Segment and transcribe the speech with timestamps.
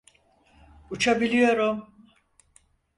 [0.91, 1.87] Uçabiliyorum!